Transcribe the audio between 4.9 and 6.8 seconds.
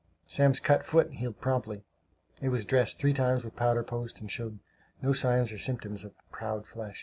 no sign or symptoms of "proud